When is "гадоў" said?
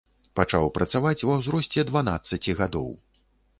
2.65-2.93